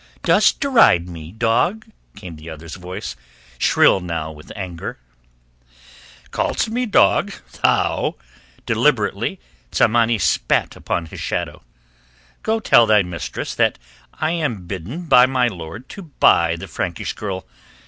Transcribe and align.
"Dost 0.23 0.59
deride 0.59 1.07
me, 1.07 1.31
dog?" 1.31 1.85
came 2.15 2.35
the 2.35 2.49
other's 2.49 2.73
voice, 2.73 3.15
shrill 3.59 3.99
now 3.99 4.31
with 4.31 4.51
anger. 4.55 4.97
"Callest 6.31 6.71
me 6.71 6.87
dog? 6.87 7.31
Thou?" 7.61 8.15
Deliberately 8.65 9.39
Tsamanni 9.71 10.17
spat 10.19 10.75
upon 10.75 11.05
his 11.05 11.19
shadow. 11.19 11.61
"Go 12.41 12.59
tell 12.59 12.87
thy 12.87 13.03
mistress 13.03 13.53
that 13.53 13.77
I 14.15 14.31
am 14.31 14.65
bidden 14.65 15.05
by 15.05 15.27
my 15.27 15.45
lord 15.47 15.87
to 15.89 16.01
buy 16.01 16.55
the 16.55 16.67
Frankish 16.67 17.13
girl. 17.13 17.45